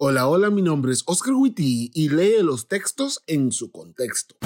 Hola, 0.00 0.28
hola, 0.28 0.48
mi 0.50 0.62
nombre 0.62 0.92
es 0.92 1.02
Oscar 1.06 1.34
Witty 1.34 1.90
y 1.92 2.08
lee 2.08 2.40
los 2.40 2.68
textos 2.68 3.20
en 3.26 3.50
su 3.50 3.72
contexto. 3.72 4.36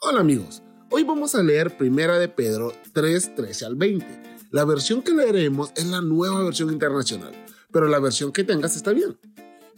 Hola 0.00 0.20
amigos, 0.20 0.62
hoy 0.92 1.02
vamos 1.02 1.34
a 1.34 1.42
leer 1.42 1.76
Primera 1.76 2.16
de 2.20 2.28
Pedro 2.28 2.72
3, 2.92 3.34
13 3.34 3.66
al 3.66 3.74
20. 3.74 4.06
La 4.52 4.64
versión 4.64 5.02
que 5.02 5.10
leeremos 5.10 5.72
es 5.74 5.86
la 5.86 6.00
nueva 6.00 6.44
versión 6.44 6.72
internacional, 6.72 7.32
pero 7.72 7.88
la 7.88 7.98
versión 7.98 8.30
que 8.30 8.44
tengas 8.44 8.76
está 8.76 8.92
bien. 8.92 9.18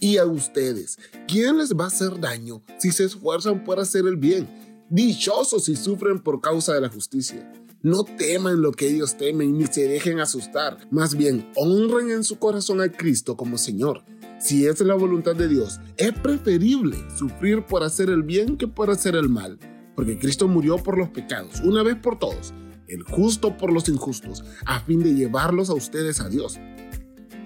Y 0.00 0.18
a 0.18 0.26
ustedes, 0.26 0.98
¿quién 1.26 1.56
les 1.56 1.74
va 1.74 1.84
a 1.84 1.88
hacer 1.88 2.20
daño 2.20 2.62
si 2.76 2.92
se 2.92 3.04
esfuerzan 3.04 3.64
por 3.64 3.80
hacer 3.80 4.04
el 4.06 4.18
bien? 4.18 4.46
Dichosos 4.90 5.64
si 5.64 5.76
sufren 5.76 6.22
por 6.22 6.42
causa 6.42 6.74
de 6.74 6.82
la 6.82 6.90
justicia. 6.90 7.50
No 7.82 8.04
teman 8.04 8.60
lo 8.60 8.72
que 8.72 8.88
ellos 8.88 9.16
temen 9.16 9.56
ni 9.56 9.66
se 9.66 9.88
dejen 9.88 10.20
asustar. 10.20 10.76
Más 10.90 11.16
bien, 11.16 11.50
honren 11.56 12.10
en 12.10 12.24
su 12.24 12.38
corazón 12.38 12.82
a 12.82 12.92
Cristo 12.92 13.38
como 13.38 13.56
Señor. 13.56 14.04
Si 14.38 14.66
es 14.66 14.80
la 14.80 14.94
voluntad 14.94 15.34
de 15.34 15.48
Dios, 15.48 15.80
es 15.96 16.12
preferible 16.12 16.98
sufrir 17.16 17.64
por 17.64 17.82
hacer 17.82 18.10
el 18.10 18.22
bien 18.22 18.58
que 18.58 18.68
por 18.68 18.90
hacer 18.90 19.16
el 19.16 19.30
mal. 19.30 19.58
Porque 19.96 20.18
Cristo 20.18 20.46
murió 20.46 20.76
por 20.76 20.98
los 20.98 21.08
pecados, 21.08 21.60
una 21.60 21.82
vez 21.82 21.96
por 21.96 22.18
todos, 22.18 22.52
el 22.86 23.02
justo 23.02 23.56
por 23.56 23.72
los 23.72 23.88
injustos, 23.88 24.44
a 24.66 24.80
fin 24.80 25.02
de 25.02 25.14
llevarlos 25.14 25.70
a 25.70 25.74
ustedes 25.74 26.20
a 26.20 26.28
Dios. 26.28 26.58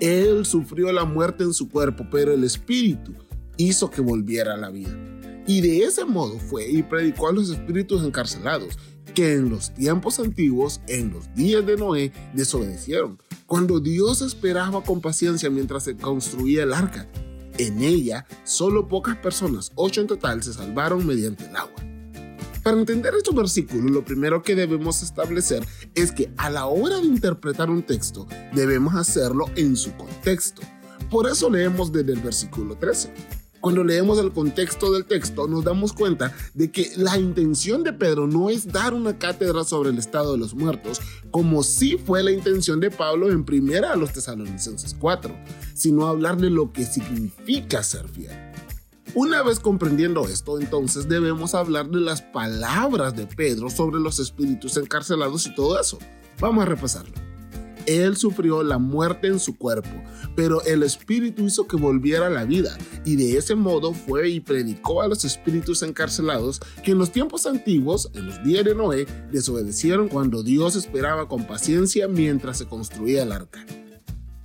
Él 0.01 0.45
sufrió 0.47 0.91
la 0.91 1.05
muerte 1.05 1.45
en 1.45 1.53
su 1.53 1.69
cuerpo, 1.69 2.09
pero 2.11 2.33
el 2.33 2.43
Espíritu 2.43 3.15
hizo 3.57 3.89
que 3.89 4.01
volviera 4.01 4.55
a 4.55 4.59
la 4.59 4.71
vida. 4.71 4.99
Y 5.47 5.61
de 5.61 5.85
ese 5.85 6.05
modo 6.05 6.41
fue 6.41 6.69
y 6.69 6.83
predicó 6.83 7.29
a 7.29 7.33
los 7.33 7.51
espíritus 7.51 8.03
encarcelados 8.03 8.79
que 9.15 9.35
en 9.35 9.51
los 9.51 9.75
tiempos 9.75 10.19
antiguos, 10.19 10.81
en 10.89 11.13
los 11.13 11.33
días 11.35 11.65
de 11.67 11.77
Noé, 11.77 12.13
desobedecieron, 12.33 13.19
cuando 13.47 13.81
Dios 13.81 14.23
esperaba 14.23 14.83
con 14.83 15.01
paciencia 15.01 15.51
mientras 15.51 15.85
se 15.85 15.97
construía 15.97 16.63
el 16.63 16.73
arca. 16.73 17.09
En 17.59 17.83
ella, 17.83 18.27
solo 18.43 18.89
pocas 18.89 19.17
personas, 19.17 19.71
ocho 19.77 20.01
en 20.01 20.07
total, 20.07 20.43
se 20.43 20.53
salvaron 20.53 21.07
mediante 21.07 21.47
el 21.47 21.57
agua. 21.57 21.85
Para 22.65 22.79
entender 22.79 23.15
estos 23.15 23.35
versículos, 23.35 23.91
lo 23.91 24.05
primero 24.05 24.43
que 24.43 24.55
debemos 24.55 25.03
establecer 25.03 25.63
es 25.95 26.11
que 26.11 26.33
a 26.39 26.49
la 26.49 26.65
hora 26.65 26.97
de 26.97 27.05
interpretar 27.07 27.69
un 27.69 27.83
texto, 27.83 28.27
debemos 28.55 28.95
hacerlo 28.95 29.45
en 29.55 29.77
su 29.77 29.95
contexto. 29.97 30.63
Por 31.11 31.29
eso 31.29 31.51
leemos 31.51 31.93
desde 31.93 32.15
el 32.15 32.21
versículo 32.21 32.77
13. 32.77 33.13
Cuando 33.65 33.83
leemos 33.83 34.19
el 34.19 34.31
contexto 34.31 34.93
del 34.93 35.07
texto, 35.07 35.49
nos 35.49 35.65
damos 35.65 35.95
cuenta 35.95 36.37
de 36.53 36.71
que 36.71 36.93
la 36.99 37.17
intención 37.17 37.83
de 37.83 37.95
Pedro 37.95 38.27
no 38.27 38.51
es 38.51 38.71
dar 38.71 38.93
una 38.93 39.19
cátedra 39.19 39.65
sobre 39.65 39.89
el 39.89 39.97
estado 39.97 40.33
de 40.33 40.39
los 40.39 40.55
muertos, 40.55 41.01
como 41.31 41.63
sí 41.63 41.97
fue 41.97 42.23
la 42.23 42.31
intención 42.31 42.79
de 42.79 42.91
Pablo 42.91 43.33
en 43.33 43.43
primera 43.43 43.95
a 43.95 43.97
los 43.97 44.13
tesalonicenses 44.13 44.95
4, 45.01 45.35
sino 45.73 46.07
hablar 46.07 46.37
de 46.37 46.51
lo 46.51 46.75
que 46.75 46.85
significa 46.85 47.83
ser 47.83 48.07
fiel. 48.07 48.37
Una 49.15 49.43
vez 49.43 49.61
comprendiendo 49.61 50.29
esto, 50.29 50.61
entonces 50.61 51.09
debemos 51.09 51.55
hablar 51.55 51.89
de 51.89 52.01
las 52.01 52.21
palabras 52.21 53.17
de 53.17 53.27
Pedro 53.27 53.71
sobre 53.71 53.99
los 53.99 54.19
espíritus 54.19 54.77
encarcelados 54.77 55.47
y 55.47 55.55
todo 55.55 55.81
eso. 55.81 55.99
Vamos 56.39 56.65
a 56.65 56.67
repasarlo. 56.67 57.15
Él 57.87 58.17
sufrió 58.17 58.63
la 58.63 58.79
muerte 58.79 59.27
en 59.27 59.39
su 59.39 59.57
cuerpo, 59.57 59.91
pero 60.37 60.63
el 60.65 60.83
Espíritu 60.83 61.45
hizo 61.45 61.67
que 61.67 61.77
volviera 61.77 62.27
a 62.27 62.31
la 62.31 62.45
vida, 62.45 62.77
y 63.05 63.17
de 63.17 63.37
ese 63.37 63.55
modo 63.55 63.93
fue 63.93 64.29
y 64.31 64.41
predicó 64.41 65.03
a 65.03 65.09
los 65.09 65.25
espíritus 65.25 65.83
encarcelados 65.83 66.61
que 66.83 66.93
en 66.93 66.99
los 66.99 67.13
tiempos 67.13 67.47
antiguos, 67.47 68.11
en 68.15 68.27
los 68.27 68.43
días 68.43 68.65
de 68.65 68.75
Noé, 68.75 69.07
desobedecieron 69.31 70.09
cuando 70.09 70.43
Dios 70.43 70.77
esperaba 70.77 71.29
con 71.29 71.47
paciencia 71.47 72.09
mientras 72.09 72.59
se 72.59 72.67
construía 72.67 73.23
el 73.23 73.33
arca. 73.33 73.65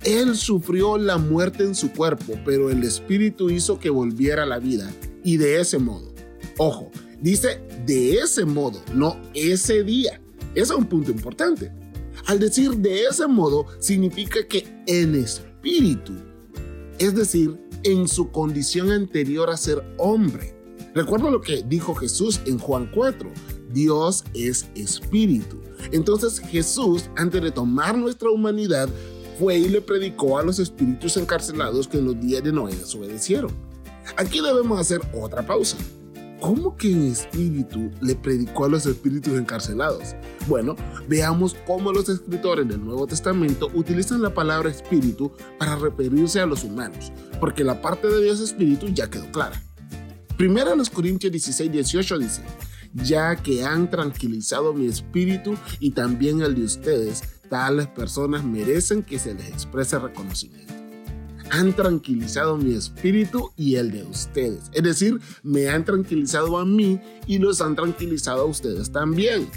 Él 0.02 0.36
sufrió 0.36 0.96
la 0.96 1.18
muerte 1.18 1.64
en 1.64 1.74
su 1.74 1.92
cuerpo, 1.92 2.34
pero 2.44 2.70
el 2.70 2.82
Espíritu 2.84 3.50
hizo 3.50 3.78
que 3.78 3.90
volviera 3.90 4.44
a 4.44 4.46
la 4.46 4.58
vida, 4.58 4.90
y 5.22 5.36
de 5.36 5.60
ese 5.60 5.78
modo. 5.78 6.10
Ojo, 6.56 6.90
dice 7.20 7.60
de 7.86 8.18
ese 8.18 8.44
modo, 8.44 8.82
no 8.94 9.16
ese 9.34 9.82
día. 9.82 10.20
Ese 10.54 10.72
es 10.72 10.78
un 10.78 10.86
punto 10.86 11.10
importante. 11.10 11.70
Al 12.30 12.38
decir 12.38 12.76
de 12.76 13.06
ese 13.06 13.26
modo, 13.26 13.66
significa 13.80 14.46
que 14.46 14.64
en 14.86 15.16
espíritu, 15.16 16.12
es 17.00 17.12
decir, 17.12 17.58
en 17.82 18.06
su 18.06 18.30
condición 18.30 18.92
anterior 18.92 19.50
a 19.50 19.56
ser 19.56 19.82
hombre. 19.98 20.54
Recuerda 20.94 21.28
lo 21.28 21.40
que 21.40 21.64
dijo 21.66 21.92
Jesús 21.92 22.40
en 22.46 22.60
Juan 22.60 22.88
4, 22.94 23.32
Dios 23.72 24.22
es 24.32 24.68
espíritu. 24.76 25.60
Entonces 25.90 26.38
Jesús, 26.38 27.10
antes 27.16 27.42
de 27.42 27.50
tomar 27.50 27.98
nuestra 27.98 28.30
humanidad, 28.30 28.88
fue 29.40 29.58
y 29.58 29.68
le 29.68 29.80
predicó 29.80 30.38
a 30.38 30.44
los 30.44 30.60
espíritus 30.60 31.16
encarcelados 31.16 31.88
que 31.88 31.98
en 31.98 32.04
los 32.04 32.20
días 32.20 32.44
de 32.44 32.52
Noé 32.52 32.76
desobedecieron. 32.76 33.50
Aquí 34.16 34.40
debemos 34.40 34.78
hacer 34.78 35.00
otra 35.20 35.44
pausa. 35.44 35.76
¿Cómo 36.40 36.74
que 36.74 36.90
en 36.90 37.02
espíritu 37.02 37.90
le 38.00 38.14
predicó 38.14 38.64
a 38.64 38.70
los 38.70 38.86
espíritus 38.86 39.34
encarcelados? 39.34 40.16
Bueno, 40.48 40.74
veamos 41.06 41.54
cómo 41.66 41.92
los 41.92 42.08
escritores 42.08 42.66
del 42.66 42.82
Nuevo 42.82 43.06
Testamento 43.06 43.70
utilizan 43.74 44.22
la 44.22 44.32
palabra 44.32 44.70
espíritu 44.70 45.30
para 45.58 45.76
referirse 45.76 46.40
a 46.40 46.46
los 46.46 46.64
humanos, 46.64 47.12
porque 47.40 47.62
la 47.62 47.82
parte 47.82 48.08
de 48.08 48.24
Dios 48.24 48.40
espíritu 48.40 48.86
ya 48.88 49.10
quedó 49.10 49.30
clara. 49.30 49.62
Primero 50.38 50.74
los 50.74 50.88
Corintios 50.88 51.30
16, 51.30 51.70
18 51.70 52.18
dice, 52.18 52.42
ya 52.94 53.36
que 53.36 53.62
han 53.62 53.90
tranquilizado 53.90 54.72
mi 54.72 54.86
espíritu 54.86 55.58
y 55.78 55.90
también 55.90 56.40
el 56.40 56.54
de 56.54 56.64
ustedes, 56.64 57.22
tales 57.50 57.86
personas 57.88 58.44
merecen 58.44 59.02
que 59.02 59.18
se 59.18 59.34
les 59.34 59.48
exprese 59.48 59.98
reconocimiento 59.98 60.79
han 61.50 61.74
tranquilizado 61.74 62.56
mi 62.56 62.74
espíritu 62.74 63.52
y 63.56 63.76
el 63.76 63.90
de 63.90 64.04
ustedes. 64.04 64.70
Es 64.72 64.82
decir, 64.82 65.20
me 65.42 65.68
han 65.68 65.84
tranquilizado 65.84 66.58
a 66.58 66.64
mí 66.64 67.00
y 67.26 67.38
los 67.38 67.60
han 67.60 67.76
tranquilizado 67.76 68.42
a 68.42 68.46
ustedes 68.46 68.90
también. 68.90 69.48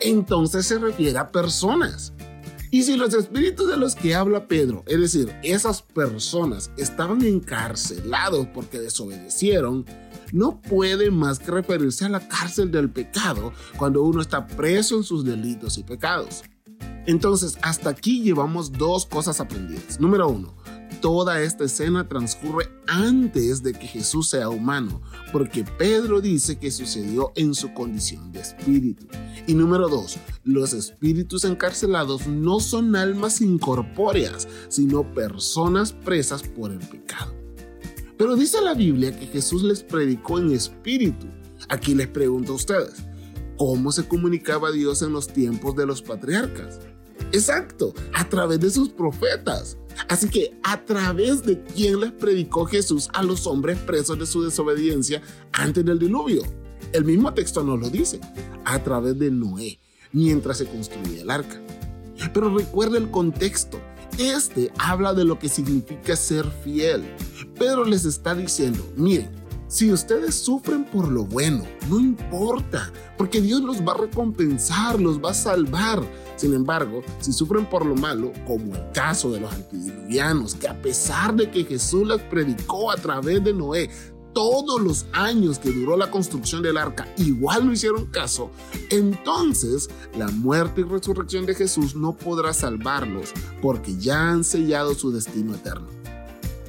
Entonces 0.00 0.66
se 0.66 0.78
refiere 0.78 1.18
a 1.18 1.30
personas. 1.32 2.12
Y 2.70 2.82
si 2.82 2.96
los 2.96 3.14
espíritus 3.14 3.68
de 3.68 3.78
los 3.78 3.94
que 3.94 4.14
habla 4.14 4.46
Pedro, 4.46 4.84
es 4.86 5.00
decir, 5.00 5.34
esas 5.42 5.80
personas, 5.80 6.70
estaban 6.76 7.22
encarcelados 7.22 8.46
porque 8.48 8.78
desobedecieron, 8.78 9.86
no 10.32 10.60
puede 10.60 11.10
más 11.10 11.38
que 11.38 11.50
referirse 11.50 12.04
a 12.04 12.10
la 12.10 12.28
cárcel 12.28 12.70
del 12.70 12.90
pecado 12.90 13.54
cuando 13.78 14.02
uno 14.02 14.20
está 14.20 14.46
preso 14.46 14.96
en 14.96 15.02
sus 15.02 15.24
delitos 15.24 15.78
y 15.78 15.82
pecados. 15.82 16.42
Entonces, 17.06 17.56
hasta 17.62 17.88
aquí 17.88 18.22
llevamos 18.22 18.70
dos 18.70 19.06
cosas 19.06 19.40
aprendidas. 19.40 19.98
Número 19.98 20.28
uno, 20.28 20.54
toda 21.00 21.42
esta 21.42 21.64
escena 21.64 22.08
transcurre 22.08 22.68
antes 22.86 23.62
de 23.62 23.72
que 23.72 23.86
Jesús 23.86 24.30
sea 24.30 24.48
humano, 24.48 25.00
porque 25.32 25.64
Pedro 25.64 26.20
dice 26.20 26.58
que 26.58 26.70
sucedió 26.70 27.32
en 27.36 27.54
su 27.54 27.72
condición 27.74 28.32
de 28.32 28.40
espíritu. 28.40 29.06
Y 29.46 29.54
número 29.54 29.88
dos, 29.88 30.18
los 30.44 30.72
espíritus 30.72 31.44
encarcelados 31.44 32.26
no 32.26 32.60
son 32.60 32.96
almas 32.96 33.40
incorpóreas, 33.40 34.48
sino 34.68 35.12
personas 35.14 35.92
presas 35.92 36.42
por 36.42 36.72
el 36.72 36.78
pecado. 36.78 37.34
Pero 38.16 38.34
dice 38.34 38.60
la 38.60 38.74
Biblia 38.74 39.16
que 39.16 39.26
Jesús 39.26 39.62
les 39.62 39.82
predicó 39.82 40.38
en 40.38 40.52
espíritu. 40.52 41.26
Aquí 41.68 41.94
les 41.94 42.08
pregunto 42.08 42.52
a 42.52 42.56
ustedes, 42.56 42.94
¿cómo 43.56 43.92
se 43.92 44.06
comunicaba 44.06 44.72
Dios 44.72 45.02
en 45.02 45.12
los 45.12 45.28
tiempos 45.28 45.76
de 45.76 45.86
los 45.86 46.02
patriarcas? 46.02 46.80
Exacto, 47.32 47.94
a 48.14 48.28
través 48.28 48.60
de 48.60 48.70
sus 48.70 48.88
profetas. 48.88 49.76
Así 50.08 50.28
que 50.28 50.58
a 50.62 50.84
través 50.84 51.42
de 51.42 51.62
quién 51.62 52.00
les 52.00 52.12
predicó 52.12 52.64
Jesús 52.64 53.08
a 53.12 53.22
los 53.22 53.46
hombres 53.46 53.78
presos 53.78 54.18
de 54.18 54.26
su 54.26 54.42
desobediencia 54.42 55.22
antes 55.52 55.84
del 55.84 55.98
diluvio. 55.98 56.42
El 56.92 57.04
mismo 57.04 57.34
texto 57.34 57.62
nos 57.62 57.78
lo 57.78 57.90
dice, 57.90 58.20
a 58.64 58.82
través 58.82 59.18
de 59.18 59.30
Noé, 59.30 59.78
mientras 60.12 60.58
se 60.58 60.66
construía 60.66 61.22
el 61.22 61.30
arca. 61.30 61.60
Pero 62.32 62.56
recuerda 62.56 62.96
el 62.96 63.10
contexto. 63.10 63.78
Este 64.16 64.72
habla 64.78 65.12
de 65.12 65.24
lo 65.24 65.38
que 65.38 65.48
significa 65.48 66.16
ser 66.16 66.46
fiel. 66.64 67.04
Pedro 67.58 67.84
les 67.84 68.04
está 68.04 68.34
diciendo, 68.34 68.84
miren, 68.96 69.30
si 69.68 69.92
ustedes 69.92 70.34
sufren 70.34 70.84
por 70.86 71.08
lo 71.08 71.26
bueno, 71.26 71.62
no 71.90 72.00
importa, 72.00 72.90
porque 73.18 73.42
Dios 73.42 73.60
los 73.60 73.86
va 73.86 73.92
a 73.92 73.98
recompensar, 73.98 74.98
los 74.98 75.22
va 75.22 75.32
a 75.32 75.34
salvar. 75.34 76.02
Sin 76.36 76.54
embargo, 76.54 77.02
si 77.20 77.34
sufren 77.34 77.66
por 77.66 77.84
lo 77.84 77.94
malo, 77.94 78.32
como 78.46 78.74
el 78.74 78.92
caso 78.92 79.30
de 79.30 79.40
los 79.40 79.52
antidiluvianos, 79.52 80.54
que 80.54 80.68
a 80.68 80.80
pesar 80.80 81.34
de 81.34 81.50
que 81.50 81.64
Jesús 81.64 82.08
les 82.08 82.22
predicó 82.22 82.90
a 82.90 82.96
través 82.96 83.44
de 83.44 83.52
Noé, 83.52 83.90
todos 84.32 84.80
los 84.80 85.04
años 85.12 85.58
que 85.58 85.70
duró 85.70 85.98
la 85.98 86.10
construcción 86.10 86.62
del 86.62 86.78
arca 86.78 87.06
igual 87.18 87.66
no 87.66 87.72
hicieron 87.72 88.06
caso, 88.06 88.50
entonces 88.88 89.90
la 90.16 90.28
muerte 90.28 90.80
y 90.80 90.84
resurrección 90.84 91.44
de 91.44 91.54
Jesús 91.54 91.94
no 91.94 92.16
podrá 92.16 92.54
salvarlos 92.54 93.34
porque 93.60 93.98
ya 93.98 94.30
han 94.30 94.44
sellado 94.44 94.94
su 94.94 95.10
destino 95.10 95.54
eterno. 95.54 95.88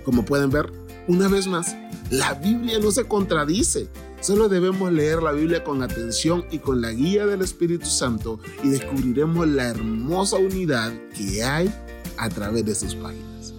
Como 0.04 0.25
pueden 0.25 0.50
ver, 0.50 0.72
una 1.07 1.28
vez 1.28 1.48
más, 1.48 1.75
la 2.12 2.34
Biblia 2.34 2.80
no 2.80 2.92
se 2.92 3.06
contradice. 3.06 3.88
Solo 4.20 4.50
debemos 4.50 4.92
leer 4.92 5.22
la 5.22 5.32
Biblia 5.32 5.64
con 5.64 5.84
atención 5.84 6.46
y 6.52 6.60
con 6.60 6.82
la 6.82 6.92
guía 6.92 7.26
del 7.26 7.42
Espíritu 7.42 7.86
Santo 7.86 8.40
y 8.64 8.70
descubriremos 8.70 9.48
la 9.48 9.70
hermosa 9.70 10.38
unidad 10.38 10.92
que 11.16 11.44
hay 11.44 11.74
a 12.18 12.30
través 12.30 12.66
de 12.66 12.76
sus 12.76 12.96
páginas. 12.96 13.54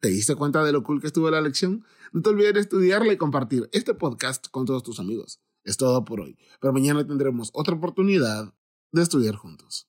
¿Te 0.00 0.08
diste 0.08 0.36
cuenta 0.36 0.62
de 0.62 0.70
lo 0.70 0.84
cool 0.84 1.00
que 1.00 1.08
estuvo 1.08 1.28
la 1.30 1.40
lección? 1.40 1.84
No 2.12 2.22
te 2.22 2.30
olvides 2.30 2.54
de 2.54 2.60
estudiarla 2.60 3.12
y 3.12 3.16
compartir 3.16 3.68
este 3.72 3.92
podcast 3.92 4.46
con 4.52 4.64
todos 4.64 4.84
tus 4.84 5.00
amigos. 5.00 5.40
Es 5.64 5.76
todo 5.76 6.04
por 6.04 6.20
hoy, 6.20 6.38
pero 6.60 6.72
mañana 6.72 7.04
tendremos 7.04 7.50
otra 7.52 7.74
oportunidad 7.74 8.54
de 8.92 9.02
estudiar 9.02 9.36
juntos. 9.36 9.84